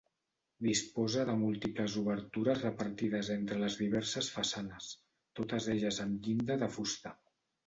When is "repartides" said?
2.67-3.29